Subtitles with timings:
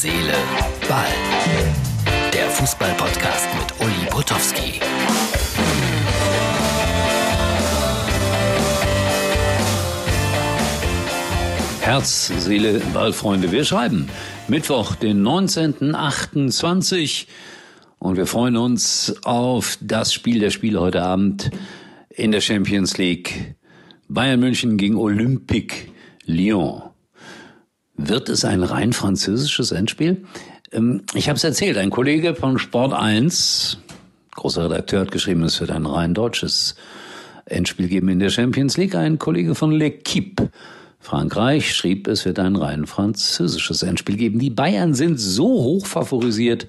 [0.00, 0.34] Seele,
[0.88, 1.08] Ball.
[2.32, 4.78] Der Fußball-Podcast mit Uli Potowski.
[11.80, 13.50] Herz, Seele, Ball, Freunde.
[13.50, 14.08] Wir schreiben
[14.46, 17.26] Mittwoch, den 19.28.
[17.98, 21.50] Und wir freuen uns auf das Spiel der Spiele heute Abend
[22.10, 23.56] in der Champions League.
[24.08, 25.88] Bayern München gegen Olympique
[26.24, 26.87] Lyon.
[27.98, 30.24] Wird es ein rein französisches Endspiel?
[30.70, 33.78] Ähm, ich habe es erzählt, ein Kollege von Sport 1,
[34.36, 36.76] großer Redakteur, hat geschrieben, es wird ein rein deutsches
[37.44, 38.94] Endspiel geben in der Champions League.
[38.94, 40.48] Ein Kollege von L'Equipe
[41.00, 44.38] Frankreich schrieb, es wird ein rein französisches Endspiel geben.
[44.38, 46.68] Die Bayern sind so hoch favorisiert.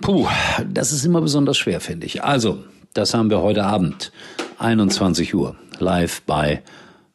[0.00, 0.26] Puh,
[0.66, 2.24] das ist immer besonders schwer, finde ich.
[2.24, 2.64] Also,
[2.94, 4.12] das haben wir heute Abend,
[4.58, 6.62] 21 Uhr, live bei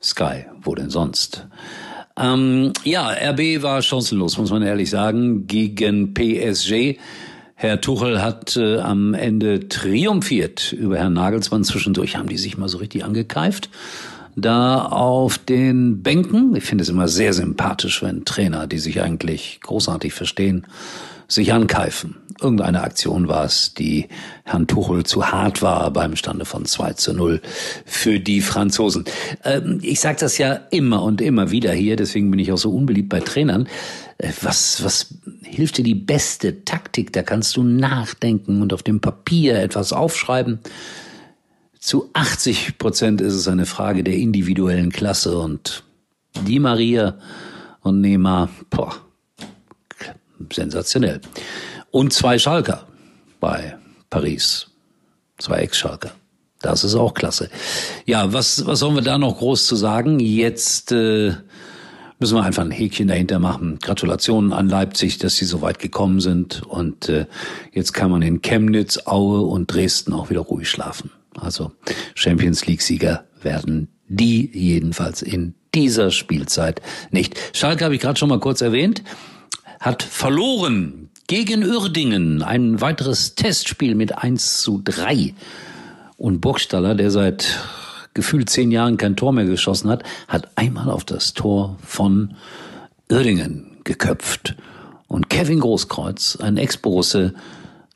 [0.02, 0.46] Sky.
[0.62, 1.48] Wo denn sonst?
[2.18, 6.98] Ähm, ja, RB war chancenlos, muss man ehrlich sagen, gegen PSG.
[7.56, 11.64] Herr Tuchel hat äh, am Ende triumphiert über Herrn Nagelsmann.
[11.64, 13.70] Zwischendurch haben die sich mal so richtig angekeift.
[14.36, 19.60] Da auf den Bänken, ich finde es immer sehr sympathisch, wenn Trainer, die sich eigentlich
[19.62, 20.66] großartig verstehen,
[21.28, 22.18] sich ankeifen.
[22.42, 24.08] Irgendeine Aktion war es, die
[24.44, 27.42] Herrn Tuchel zu hart war beim Stande von 2 zu 0
[27.86, 29.06] für die Franzosen.
[29.44, 32.72] Ähm, ich sage das ja immer und immer wieder hier, deswegen bin ich auch so
[32.72, 33.68] unbeliebt bei Trainern.
[34.18, 37.14] Äh, was, was hilft dir die beste Taktik?
[37.14, 40.60] Da kannst du nachdenken und auf dem Papier etwas aufschreiben.
[41.82, 45.84] Zu 80 Prozent ist es eine Frage der individuellen Klasse und
[46.46, 47.18] die Maria
[47.82, 48.94] und Neymar, boah,
[50.54, 51.22] sensationell.
[51.90, 52.86] Und zwei Schalker
[53.40, 53.78] bei
[54.12, 54.68] Paris.
[55.40, 56.12] Zwei Ex-Schalker.
[56.62, 57.50] Das ist auch klasse.
[58.06, 60.20] Ja, was, was sollen wir da noch groß zu sagen?
[60.20, 61.34] Jetzt äh,
[62.20, 63.80] müssen wir einfach ein Häkchen dahinter machen.
[63.82, 66.62] Gratulationen an Leipzig, dass sie so weit gekommen sind.
[66.62, 67.26] Und äh,
[67.72, 71.10] jetzt kann man in Chemnitz, Aue und Dresden auch wieder ruhig schlafen.
[71.38, 71.72] Also
[72.16, 76.82] Champions League-Sieger werden die jedenfalls in dieser Spielzeit
[77.12, 77.40] nicht.
[77.54, 79.04] Schalke habe ich gerade schon mal kurz erwähnt
[79.82, 82.44] hat verloren gegen Uerdingen.
[82.44, 85.34] Ein weiteres Testspiel mit 1 zu 3.
[86.18, 87.60] Und Burgstaller, der seit
[88.14, 92.36] gefühlt zehn Jahren kein Tor mehr geschossen hat, hat einmal auf das Tor von
[93.10, 94.56] Uerdingen geköpft.
[95.08, 97.34] Und Kevin Großkreuz, ein Ex-Borusse,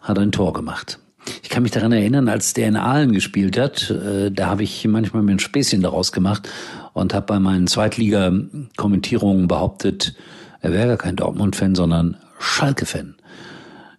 [0.02, 1.00] hat ein Tor gemacht.
[1.43, 4.87] Ich kann mich daran erinnern, als der in Aalen gespielt hat, äh, da habe ich
[4.87, 6.49] manchmal mir ein Späßchen daraus gemacht
[6.93, 10.15] und habe bei meinen Zweitliga-Kommentierungen behauptet,
[10.61, 13.15] er wäre gar kein Dortmund-Fan, sondern Schalke-Fan.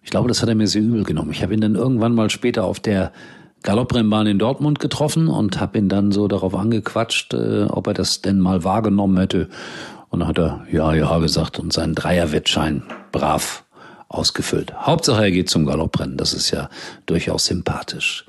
[0.03, 1.31] Ich glaube, das hat er mir sehr übel genommen.
[1.31, 3.11] Ich habe ihn dann irgendwann mal später auf der
[3.63, 8.21] Galopprennbahn in Dortmund getroffen und habe ihn dann so darauf angequatscht, äh, ob er das
[8.21, 9.49] denn mal wahrgenommen hätte.
[10.09, 13.65] Und dann hat er ja, ja gesagt und seinen Dreierwettschein brav
[14.09, 14.73] ausgefüllt.
[14.73, 16.17] Hauptsache, er geht zum Galopprennen.
[16.17, 16.69] Das ist ja
[17.05, 18.25] durchaus sympathisch.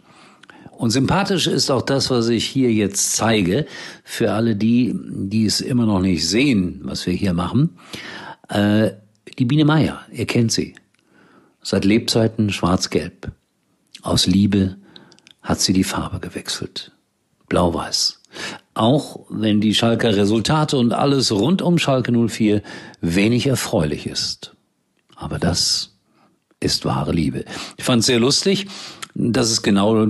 [0.78, 3.66] Und sympathisch ist auch das, was ich hier jetzt zeige,
[4.05, 7.77] für alle die, die es immer noch nicht sehen, was wir hier machen.
[8.49, 8.93] Äh,
[9.39, 10.75] die Biene Meier, ihr kennt sie.
[11.62, 13.33] Seit Lebzeiten schwarz-gelb.
[14.03, 14.77] Aus Liebe
[15.43, 16.93] hat sie die Farbe gewechselt.
[17.49, 18.22] Blau-weiß.
[18.75, 22.62] Auch wenn die Schalker Resultate und alles rund um Schalke 04
[23.00, 24.55] wenig erfreulich ist.
[25.19, 25.97] Aber das
[26.61, 27.45] ist wahre Liebe.
[27.77, 28.67] Ich fand es sehr lustig.
[29.15, 30.06] Das ist genau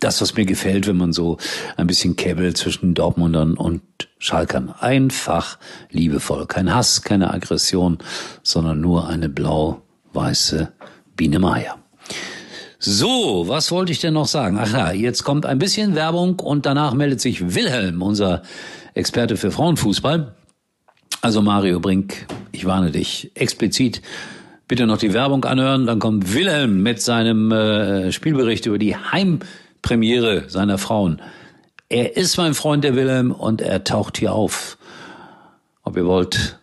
[0.00, 1.38] das, was mir gefällt, wenn man so
[1.76, 3.82] ein bisschen käbbelt zwischen Dortmundern und
[4.18, 4.70] Schalkern.
[4.70, 5.58] Einfach
[5.90, 6.46] liebevoll.
[6.46, 7.98] Kein Hass, keine Aggression,
[8.42, 10.72] sondern nur eine blau-weiße
[11.16, 11.78] Biene Meier.
[12.78, 14.58] So, was wollte ich denn noch sagen?
[14.60, 18.42] Ach ja, jetzt kommt ein bisschen Werbung und danach meldet sich Wilhelm, unser
[18.92, 20.34] Experte für Frauenfußball.
[21.22, 24.02] Also Mario Brink, ich warne dich explizit
[24.68, 25.86] bitte noch die Werbung anhören.
[25.86, 29.40] Dann kommt Wilhelm mit seinem äh, Spielbericht über die Heim
[29.82, 31.20] Premiere seiner Frauen.
[31.88, 34.78] Er ist mein Freund, der Wilhelm, und er taucht hier auf.
[35.82, 36.58] Ob ihr wollt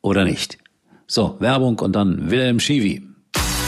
[0.00, 0.58] oder nicht.
[1.06, 3.11] So, Werbung und dann Wilhelm Schiwi.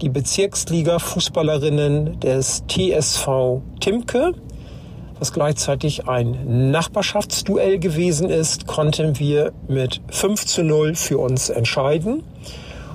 [0.00, 4.32] die Bezirksliga-Fußballerinnen des TSV Timke,
[5.18, 12.22] was gleichzeitig ein Nachbarschaftsduell gewesen ist, konnten wir mit 5 zu 0 für uns entscheiden.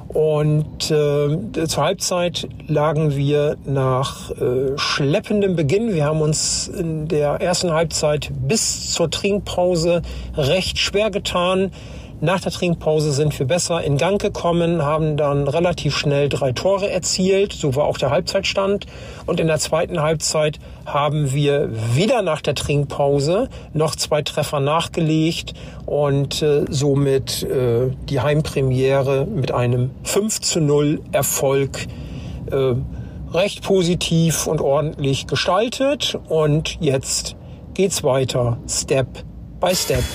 [0.07, 5.95] Und äh, zur Halbzeit lagen wir nach äh, schleppendem Beginn.
[5.95, 10.03] Wir haben uns in der ersten Halbzeit bis zur Trinkpause
[10.37, 11.71] recht schwer getan.
[12.23, 16.89] Nach der Trinkpause sind wir besser in Gang gekommen, haben dann relativ schnell drei Tore
[16.89, 17.51] erzielt.
[17.51, 18.85] So war auch der Halbzeitstand.
[19.25, 25.53] Und in der zweiten Halbzeit haben wir wieder nach der Trinkpause noch zwei Treffer nachgelegt
[25.85, 31.87] und äh, somit äh, die Heimpremiere mit einem 5 zu 0 Erfolg
[32.51, 32.75] äh,
[33.33, 36.17] recht positiv und ordentlich gestaltet.
[36.29, 37.35] Und jetzt
[37.73, 39.07] geht's weiter, Step
[39.59, 40.05] by Step.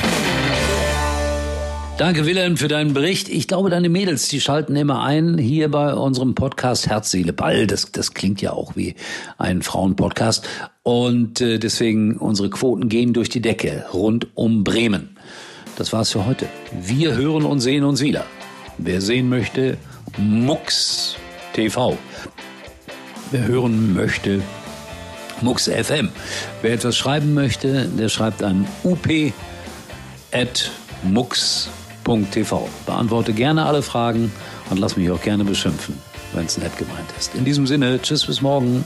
[1.98, 3.28] Danke, Wilhelm, für deinen Bericht.
[3.28, 7.66] Ich glaube, deine Mädels, die schalten immer ein hier bei unserem Podcast Herz, Seele, Ball.
[7.66, 8.94] Das, das klingt ja auch wie
[9.36, 10.48] ein Frauenpodcast.
[10.84, 15.16] Und äh, deswegen, unsere Quoten gehen durch die Decke rund um Bremen.
[15.74, 16.46] Das war's für heute.
[16.70, 18.24] Wir hören und sehen uns wieder.
[18.78, 19.76] Wer sehen möchte,
[20.16, 21.16] Mux
[21.52, 21.98] TV.
[23.32, 24.40] Wer hören möchte,
[25.40, 26.10] Mux FM.
[26.62, 29.32] Wer etwas schreiben möchte, der schreibt an up@mux.com
[32.08, 32.68] www.ftf.tv.
[32.86, 34.32] Beantworte gerne alle Fragen
[34.70, 36.00] und lass mich auch gerne beschimpfen,
[36.32, 37.34] wenn es nett gemeint ist.
[37.34, 38.84] In diesem Sinne, tschüss bis morgen.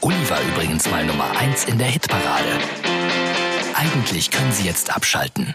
[0.00, 2.48] Uli war übrigens mal Nummer 1 in der Hitparade.
[3.74, 5.54] Eigentlich können Sie jetzt abschalten.